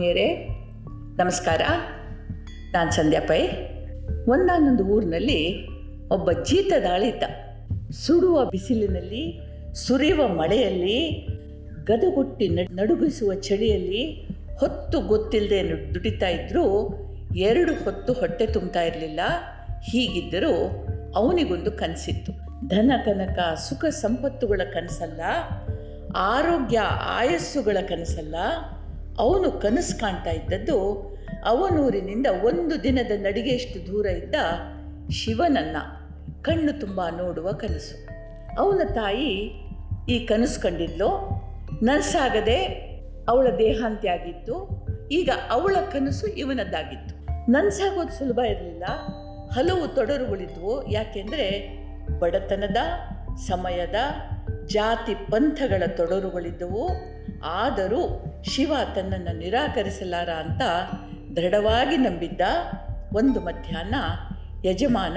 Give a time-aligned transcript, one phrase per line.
[0.00, 0.48] ಆತ್ಮೀಯರೇ,
[1.24, 1.60] ನಮಸ್ಕಾರ.
[2.72, 3.46] ನಾನು ಸಂಧ್ಯಾ ಪೈ.
[4.28, 5.66] ಒಂದಾನೊಂದು ಊರಿನಲ್ಲಿ
[6.08, 7.22] ಒಬ್ಬ ಜೀತದಾಳಿದ್ದ
[7.90, 9.40] ಸುಡುವ ಬಿಸಿಲಿನಲ್ಲಿ
[9.74, 11.26] ಸುರಿಯುವ ಮಳೆಯಲ್ಲಿ,
[11.84, 14.28] ಗದಗುಟ್ಟಿ ನಡುಗಿಸುವ ಚಳಿಯಲ್ಲಿ
[14.58, 16.94] ಹೊತ್ತು ಗೊತ್ತಿಲ್ಲದೆ ದುಡಿತಾ ಇದ್ದರೂ
[17.36, 19.20] ಎರಡು ಹೊತ್ತು ಹೊಟ್ಟೆ ತುಂಬ್ತಾ ಇರಲಿಲ್ಲ.
[19.82, 20.86] ಹೀಗಿದ್ದರೂ
[21.16, 22.32] ಅವನಿಗೊಂದು ಕನಸಿತ್ತು.
[22.68, 25.20] ಧನ, ಕನಕ, ಸುಖ, ಸಂಪತ್ತುಗಳ ಕನಸಲ್ಲ,
[26.16, 28.34] ಆರೋಗ್ಯ, ಆಯಸ್ಸುಗಳ ಕನಸಲ್ಲ
[29.20, 31.10] ಅವನು ಕನಸು ಕಾಣ್ತಾ ಇದ್ದದ್ದು
[31.44, 34.34] ಅವನೂರಿನಿಂದ ಒಂದು ದಿನದ ನಡಿಗೆಯಷ್ಟು ದೂರ ಇದ್ದ
[35.10, 35.76] ಶಿವನನ್ನ
[36.42, 38.08] ಕಣ್ಣು ತುಂಬ ನೋಡುವ ಕನಸು.
[38.58, 39.50] ಅವನ ತಾಯಿ
[40.08, 41.30] ಈ ಕನಸು ಕಂಡಿದ್ಲು.
[41.82, 42.56] ನನಸಾಗದೆ
[43.28, 47.30] ಅವಳ ದೇಹಾಂತ್ಯ ಆಗಿತ್ತು ಈಗ ಅವಳ ಕನಸು ಇವನದ್ದಾಗಿತ್ತು.
[47.52, 48.84] ನನಸಾಗೋದು ಸುಲಭ ಇರಲಿಲ್ಲ.
[49.52, 50.90] ಹಲವು ತೊಡರುಗಳಿದ್ವು.
[50.90, 51.78] ಯಾಕೆಂದರೆ
[52.18, 52.76] ಬಡತನದ,
[53.36, 53.94] ಸಮಯದ,
[54.66, 56.90] ಜಾತಿ ಪಂಥಗಳ ತೊಡರುಗಳಿದ್ದವು.
[57.44, 60.62] ಆದರೂ ಶಿವ ತನ್ನನ್ನು ನಿರಾಕರಿಸಲಾರ ಅಂತ
[61.36, 62.40] ದೃಢವಾಗಿ ನಂಬಿದ್ದ
[63.14, 63.94] ಒಂದು ಮಧ್ಯಾಹ್ನ
[64.64, 65.16] ಯಜಮಾನ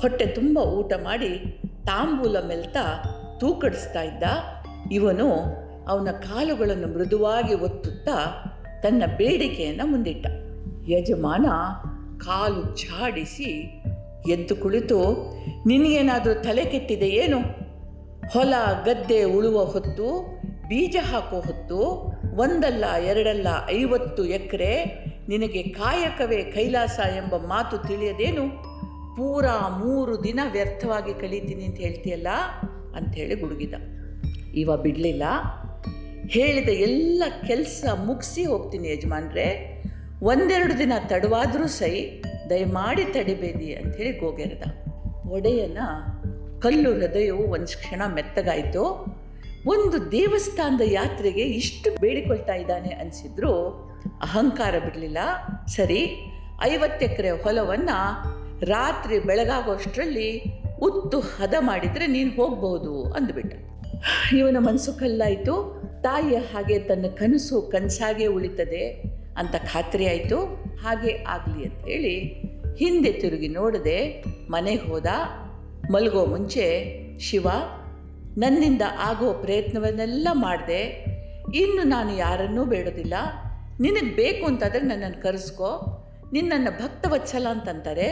[0.00, 1.38] ಹೊಟ್ಟೆ ತುಂಬ ಊಟ ಮಾಡಿ
[1.86, 3.04] ತಾಂಬೂಲ ಮೆಲ್ತಾ
[3.40, 4.22] ತೂಕಡಿಸ್ತಾ ಇದ್ದ.
[4.92, 5.30] ಇವನು
[5.88, 8.44] ಅವನ ಕಾಲುಗಳನ್ನು ಮೃದುವಾಗಿ ಒತ್ತುತ್ತಾ
[8.82, 10.26] ತನ್ನ ಬೇಡಿಕೆಯನ್ನು ಮುಂದಿಟ್ಟ.
[10.88, 11.46] ಯಜಮಾನ
[12.18, 13.82] ಕಾಲು ಚಾಡಿಸಿ
[14.28, 14.98] ಎದ್ದು ಕುಳಿತು,
[15.66, 17.38] ನಿನಗೇನಾದರೂ ತಲೆ ಕೆಟ್ಟಿದೆ ಏನು?
[18.32, 20.38] ಹೊಲ ಗದ್ದೆ ಉಳುವ ಹೊತ್ತು
[20.68, 21.80] ಬೀಜ ಹಾಕೋ ಹೊತ್ತು
[22.34, 24.84] ಒಂದಲ್ಲ, ಎರಡಲ್ಲ, ಐವತ್ತು ಎಕರೆ
[25.28, 28.48] ನಿನಗೆ ಕಾಯಕವೇ ಕೈಲಾಸ ಎಂಬ ಮಾತು ತಿಳಿಯದೇನು?
[29.16, 32.28] ಪೂರಾ ಮೂರು ದಿನ ವ್ಯರ್ಥವಾಗಿ ಕಳೀತೀನಿ ಅಂತ ಹೇಳ್ತೀಯಲ್ಲ?
[32.96, 33.74] ಅಂಥೇಳಿ ಗುಡುಗಿದ.
[34.54, 35.22] ಇವ ಬಿಡಲಿಲ್ಲ.
[36.28, 39.76] ಹೇಳಿದ ಎಲ್ಲ ಕೆಲಸ ಮುಗಿಸಿ ಹೋಗ್ತೀನಿ ಯಜಮಾನ್ರೆ.
[40.22, 44.62] ಒಂದೆರಡು ದಿನ ತಡವಾದರೂ ಸೈ, ದಯಮಾಡಿ ತಡಿಬೇಡಿ ಅಂಥೇಳಿ ಗೋಗೆರೆದ.
[45.28, 45.78] ಒಡೆಯನ
[46.60, 49.15] ಕಲ್ಲು ಹೃದಯವು ಒಂದು ಕ್ಷಣ ಮೆತ್ತಗಾಯಿತು.
[49.66, 53.52] ಒಂದು ದೇವಸ್ಥಾನದ ಯಾತ್ರೆಗೆ ಇಷ್ಟು ಬೇಡಿಕೊಳ್ತಾ ಇದ್ದಾನೆ ಅನಿಸಿದ್ರು
[54.22, 55.18] ಅಹಂಕಾರ ಬಿಡಲಿಲ್ಲ.
[55.66, 57.96] ಸರಿ, ಐವತ್ತು ಎಕರೆ ಹೊಲವನ್ನು
[58.64, 60.42] ರಾತ್ರಿ ಬೆಳಗಾಗೋಷ್ಟರಲ್ಲಿ
[60.82, 63.54] ಉತ್ತು ಹದ ಮಾಡಿದರೆ ನೀನು ಹೋಗ್ಬೋದು ಅಂದುಬಿಟ್ಟ
[64.34, 65.54] ಇವನ ಮನಸ್ಸು ಕಲ್ಲಾಯಿತು.
[66.02, 68.88] ತಾಯಿಯ ಹಾಗೆ ತನ್ನ ಕನಸು ಕನಸಾಗೆ ಉಳಿತದೆ
[69.36, 70.38] ಅಂತ ಖಾತ್ರಿ ಆಯಿತು.
[70.76, 72.40] ಹಾಗೆ ಆಗಲಿ ಅಂತ ಹೇಳಿ
[72.76, 75.06] ಹಿಂದೆ ತಿರುಗಿ ನೋಡದೆ ಮನೆಗೆ ಹೋದ.
[75.90, 76.66] ಮಲಗೋ ಮುಂಚೆ
[77.18, 77.46] ಶಿವ
[78.36, 80.80] ನನ್ನಿಂದ ಆಗೋ ಪ್ರಯತ್ನವನ್ನೆಲ್ಲ ಮಾಡಿದೆ,
[81.54, 83.14] ಇನ್ನು ನಾನು ಯಾರನ್ನೂ ಬೇಡೋದಿಲ್ಲ.
[83.80, 85.70] ನಿನಗೆ ಬೇಕು ಅಂತಾದರೆ ನನ್ನನ್ನು ಕರೆಸ್ಕೋ.
[86.32, 88.08] ನಿನ್ನನ್ನು ಭಕ್ತವತ್ಸಲ ಅಂತಂತಾರೆ.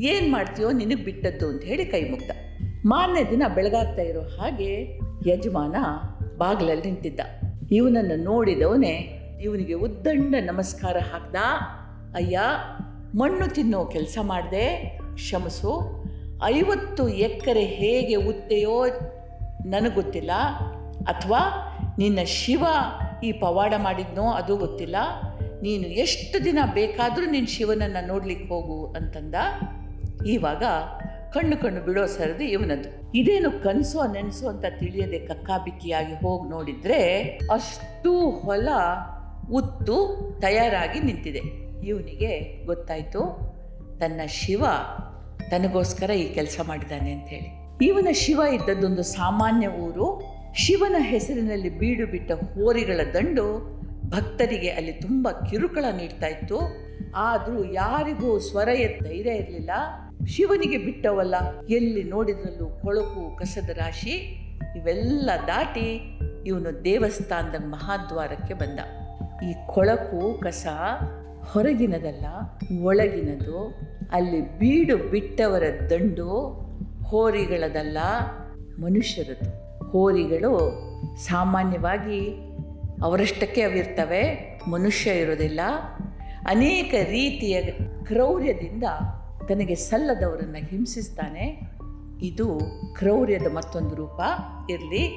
[0.00, 2.30] ಏನು ಮಾಡ್ತೀಯೋ ನಿನಗೆ ಬಿಟ್ಟದ್ದು ಅಂತ ಹೇಳಿ ಕೈ ಮುಗ್ದ.
[2.84, 5.76] ಮಾರನೇ ದಿನ ಬೆಳಗಾಗ್ತಾ ಇರೋ ಹಾಗೆ ಯಜಮಾನ
[6.38, 7.20] ಬಾಗಿಲಲ್ಲಿ ನಿಂತಿದ್ದ.
[7.72, 8.94] ಇವನನ್ನು ನೋಡಿದವನೇ
[9.42, 11.36] ಇವನಿಗೆ ಉದ್ದಂಡ ನಮಸ್ಕಾರ ಹಾಕ್ದ.
[12.14, 12.40] ಅಯ್ಯ,
[13.14, 14.66] ಮಣ್ಣು ತಿನ್ನೋ ಕೆಲಸ ಮಾಡಿದೆ
[15.14, 15.72] ಕ್ಷಮಸು
[16.44, 18.76] ಐವತ್ತು ಎಕರೆ ಹೇಗೆ ಉತ್ತೆಯೋ
[19.66, 20.30] ನನಗೆ ಗೊತ್ತಿಲ್ಲ.
[21.06, 21.38] ಅಥವಾ
[21.98, 22.64] ನಿನ್ನ ಶಿವ
[23.24, 24.96] ಈ ಪವಾಡ ಮಾಡಿದ್ನೋ ಅದು ಗೊತ್ತಿಲ್ಲ.
[25.62, 29.34] ನೀನು ಎಷ್ಟು ದಿನ ಬೇಕಾದರೂ ನಿನ್ನ ಶಿವನನ್ನು ನೋಡ್ಲಿಕ್ಕೆ ಹೋಗು ಅಂತಂದ.
[30.26, 30.62] ಇವಾಗ
[31.32, 33.12] ಕಣ್ಣು ಕಣ್ಣು ಬಿಡೋ ಸರದಿ ಇವನದ್ದು.
[33.12, 37.22] ಇದೇನು ಕನಸು ನೆನಸು ಅಂತ ತಿಳಿಯದೆ ಕಕ್ಕಾಬಿಕ್ಕಿಯಾಗಿ ಹೋಗಿ ನೋಡಿದ್ರೆ
[37.52, 38.68] ಅಷ್ಟು ಹೊಲ
[39.52, 41.38] ಉತ್ತು ತಯಾರಾಗಿ ನಿಂತಿದೆ.
[41.86, 43.50] ಇವನಿಗೆ ಗೊತ್ತಾಯಿತು,
[44.00, 44.64] ತನ್ನ ಶಿವ
[45.50, 50.22] ತನಗೋಸ್ಕರ ಈ ಕೆಲಸ ಮಾಡಿದ್ದಾನೆ ಅಂಥೇಳಿ ಇವನ ಶಿವ ಇದ್ದದ್ದೊಂದು ಸಾಮಾನ್ಯ ಊರು,
[50.54, 56.60] ಶಿವನ ಹೆಸರಿನಲ್ಲಿ ಬೀಡು ಬಿಟ್ಟ ಹೋರಿಗಳ ದಂಡು ಭಕ್ತರಿಗೆ ಅಲ್ಲಿ ತುಂಬ ಕಿರುಕುಳ ನೀಡ್ತಾ ಇತ್ತು.
[57.16, 58.68] ಆದರೂ ಯಾರಿಗೂ ಸ್ವರ
[59.02, 59.70] ಧೈರ್ಯ ಇರಲಿಲ್ಲ.
[60.26, 61.34] ಶಿವನಿಗೆ ಬಿಟ್ಟವಲ್ಲ,
[61.68, 64.16] ಎಲ್ಲಿ ನೋಡಿದ್ರಲ್ಲೂ ಕೊಳಕು ಕಸದ ರಾಶಿ.
[64.76, 66.16] ಇವೆಲ್ಲ ದಾಟಿ
[66.46, 68.80] ಇವನು ದೇವಸ್ಥಾನದ ಮಹಾದ್ವಾರಕ್ಕೆ ಬಂದ.
[69.44, 70.66] ಈ ಕೊಳಕು ಕಸ
[71.52, 72.26] ಹೊರಗಿನದಲ್ಲ,
[72.82, 73.80] ಒಳಗಿನದು,
[74.12, 76.69] ಅಲ್ಲಿ ಬೀಡು ಬಿಟ್ಟವರ ದಂಡು
[77.10, 77.98] ಹೋರಿಗಳದಲ್ಲ
[78.78, 79.48] ಮನುಷ್ಯರದು.
[79.90, 80.52] ಹೋರಿಗಳು
[81.16, 82.50] ಸಾಮಾನ್ಯವಾಗಿ
[83.02, 84.22] ಅವರಷ್ಟಕ್ಕೆ ಅವಿರ್ತವೆ,
[84.70, 85.60] ಮನುಷ್ಯ ಇರೋದಿಲ್ಲ
[86.48, 87.62] ಅನೇಕ ರೀತಿಯ
[88.04, 88.84] ಕ್ರೌರ್ಯದಿಂದ
[89.48, 91.60] ತನಗೆ ಸಲ್ಲದವರನ್ನು ಹಿಂಸಿಸ್ತಾನೆ.
[92.22, 92.60] ಇದು
[92.94, 94.20] ಕ್ರೌರ್ಯದ ಮತ್ತೊಂದು ರೂಪ
[94.70, 95.16] ಇರಲಿ.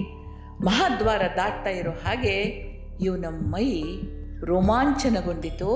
[0.61, 2.35] ಮಹಾದ್ವಾರ ದಾಟ್ತಾ ಇರೋ ಹಾಗೆ
[3.01, 3.83] ಇವನ ಮೈ
[4.45, 5.71] ರೋಮಾಂಚನಗೊಂಡಿತು,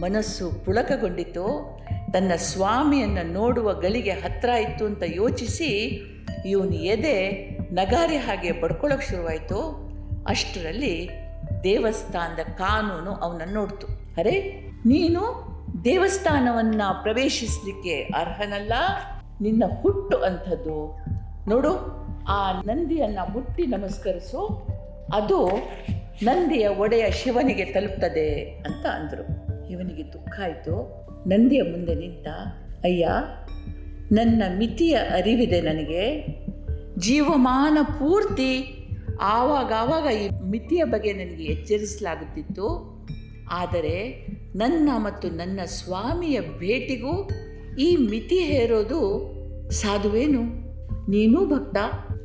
[0.00, 1.78] ಮನಸ್ಸು ಪುಳಕಗೊಂಡಿತು.
[2.12, 6.02] ತನ್ನ ಸ್ವಾಮಿಯನ್ನು ನೋಡುವ ಗಳಿಗೆ ಹತ್ರ ಇತ್ತು ಅಂತ ಯೋಚಿಸಿ
[6.46, 7.30] ಇವನು ಎದೆ
[7.72, 9.88] ನಗಾರಿ ಹಾಗೆ ಬಡ್ಕೊಳ್ಳೋಕೆ ಶುರುವಾಯಿತು.
[10.26, 11.10] ಅಷ್ಟರಲ್ಲಿ
[11.64, 13.86] ದೇವಸ್ಥಾನದ ಕಾನೂನು ಅವನನ್ನು ನೋಡ್ತು.
[14.16, 14.40] ಅರೆ,
[14.86, 15.48] ನೀನು
[15.84, 18.72] ದೇವಸ್ಥಾನವನ್ನು ಪ್ರವೇಶಿಸಲಿಕ್ಕೆ ಅರ್ಹನಲ್ಲ?
[19.40, 20.96] ನಿನ್ನ ಹುಟ್ಟು ಅಂಥದ್ದು.
[21.48, 21.76] ನೋಡು,
[22.28, 24.66] ಆ ನಂದಿಯನ್ನು ಮುಟ್ಟಿ ನಮಸ್ಕರಿಸು.
[25.14, 25.48] ಅದು
[26.22, 29.48] ನಂದಿಯ ಒಡೆಯ ಶಿವನಿಗೆ ತಲುಪ್ತದೆ ಅಂತ ಅಂದರು.
[29.70, 30.97] ಇವನಿಗೆ ದುಃಖ ಆಯಿತು.
[31.26, 32.26] ನಂದಿಯ ಮುಂದೆ ನಿಂತ,
[32.84, 33.08] ಅಯ್ಯ,
[34.12, 36.26] ನನ್ನ ಮಿತಿಯ ಅರಿವಿದೆ ನನಗೆ.
[36.98, 38.74] ಜೀವಮಾನ ಪೂರ್ತಿ
[39.20, 42.98] ಆವಾಗ ಆವಾಗ ಈ ಮಿತಿಯ ಬಗ್ಗೆ ನನಗೆ ಎಚ್ಚರಿಸಲಾಗುತ್ತಿತ್ತು.
[43.50, 44.26] ಆದರೆ
[44.56, 47.30] ನನ್ನ ಮತ್ತು ನನ್ನ ಸ್ವಾಮಿಯ ಭೇಟಿಗೂ
[47.80, 49.32] ಈ ಮಿತಿ ಹೇರೋದು
[49.70, 50.42] ಸಾಧುವೇನು?
[51.10, 51.76] ನೀನೂ ಭಕ್ತ,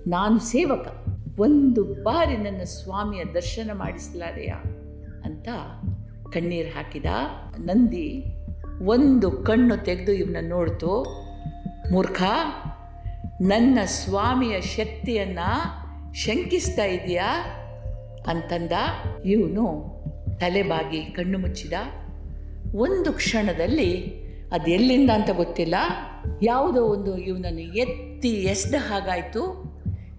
[0.08, 1.06] ನಾನು ಸೇವಕ.
[1.40, 4.56] ಒಂದು ಬಾರಿ ನನ್ನ ಸ್ವಾಮಿಯ ದರ್ಶನ ಮಾಡಿಸಲಾರೆಯಾ?
[5.26, 5.50] ಅಂತ
[6.34, 7.06] ಕಣ್ಣೀರು ಹಾಕಿದ
[7.58, 8.26] ನಂದಿ.
[8.86, 11.04] ಒಂದು ಕಣ್ಣು ತೆಗೆದು ಇವನ್ನ ನೋಡ್ತು,
[11.92, 12.24] ಮೂರ್ಖ,
[13.42, 15.84] ನನ್ನ ಸ್ವಾಮಿಯ ಶಕ್ತಿಯನ್ನು
[16.14, 17.46] ಶಂಕಿಸ್ತಾ ಇದೆಯಾ
[18.28, 18.72] ಅಂತಂದ
[19.26, 19.94] ಇವನು
[20.40, 21.74] ತಲೆಬಾಗಿ ಕಣ್ಣು ಮುಚ್ಚಿದ.
[22.76, 25.76] ಒಂದು ಕ್ಷಣದಲ್ಲಿ ಅದು ಎಲ್ಲಿಂದ ಅಂತ ಗೊತ್ತಿಲ್ಲ.
[26.44, 29.74] ಯಾವುದೋ ಒಂದು ಇವನನ್ನು ಎತ್ತಿ ಎಸ್ದ ಹಾಗಾಯಿತು.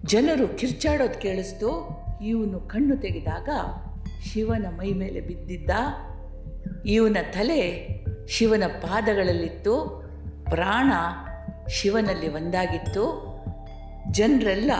[0.05, 1.89] ಜನರು ಕಿರ್ಚಾಡೋದು ಕೇಳಿಸ್ತು.
[2.23, 3.49] ಇವನು ಕಣ್ಣು ತೆಗೆದಾಗ
[4.23, 5.69] ಶಿವನ ಮೈ ಮೇಲೆ ಬಿದ್ದಿದ್ದ.
[6.85, 7.89] ಇವನ ತಲೆ
[8.27, 10.05] ಶಿವನ ಪಾದಗಳಲ್ಲಿತ್ತು.
[10.49, 10.91] ಪ್ರಾಣ
[11.69, 13.35] ಶಿವನಲ್ಲಿ ಒಂದಾಗಿತ್ತು.
[14.11, 14.71] ಜನರೆಲ್ಲ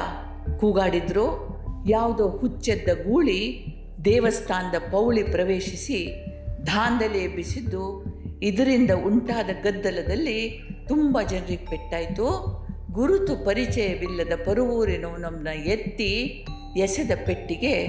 [0.59, 1.55] ಕೂಗಾಡಿದ್ರು.
[1.87, 3.65] ಯಾವುದೋ ಹುಚ್ಚೆದ್ದ ಗೂಳಿ
[4.05, 6.25] ದೇವಸ್ಥಾನದ ಪೌಳಿ ಪ್ರವೇಶಿಸಿ
[6.67, 8.05] ದಾಂಧಲೆ ಎಬ್ಬಿಸಿದ್ದು.
[8.41, 12.55] ಇದರಿಂದ ಉಂಟಾದ ಗದ್ದಲದಲ್ಲಿ ತುಂಬ ಜನರಿಗೆ ಪೆಟ್ಟಾಯಿತು.
[12.91, 16.45] ಗುರುತು ಪರಿಚಯವಿಲ್ಲದ ಪರುವೂರಿನವನನ್ನ ಎತ್ತಿ
[16.77, 17.85] ಎಸೆದ ಪೆಟ್ಟಿಗೆ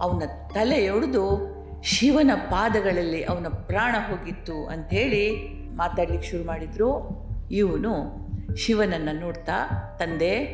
[0.00, 0.22] ಅವನ
[0.54, 5.36] ತಲೆಯೊಡೆದು ಶಿವನ ಪಾದಗಳಲ್ಲಿ ಅವನ ಪ್ರಾಣ ಹೋಗಿತ್ತು ಅಂಥೇಳಿ
[5.76, 7.18] ಮಾತಾಡ್ಲಿಕ್ಕೆ ಶುರು ಮಾಡಿದರು.
[7.50, 10.44] ಇವನು ಶಿವನನ್ನು ನೋಡ್ತಾ, ತಂದೆ,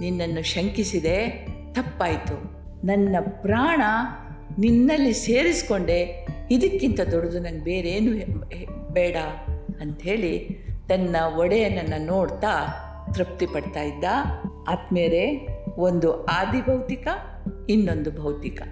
[0.00, 2.56] ನಿನ್ನನ್ನು ಶಂಕಿಸಿದೆ, ತಪ್ಪಾಯಿತು.
[2.86, 3.82] ನನ್ನ ಪ್ರಾಣ
[4.58, 6.26] ನಿನ್ನಲ್ಲಿ ಸೇರಿಸ್ಕೊಂಡೆ.
[6.50, 8.38] ಇದಕ್ಕಿಂತ ದೊಡ್ಡದು ನನಗೆ ಬೇರೇನು
[8.92, 9.16] ಬೇಡ
[9.80, 10.38] ಅಂಥೇಳಿ
[10.88, 12.82] ತನ್ನ ಒಡೆಯನನ್ನು ನೋಡ್ತಾ
[13.14, 14.04] ತೃಪ್ತಿ ಪಡ್ತಾ ಇದ್ದ.
[14.68, 17.08] ಆತ್ಮೇರೆ ಒಂದು ಆದಿಭೌತಿಕ,
[17.68, 18.62] ಇನ್ನೊಂದು ಭೌತಿಕ.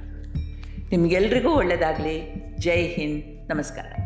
[0.90, 3.48] ನಿಮಗೆಲ್ರಿಗೂ ಒಳ್ಳೆಯದಾಗಲಿ ಜೈ ಹಿಂದ್.
[3.48, 4.03] ನಮಸ್ಕಾರ.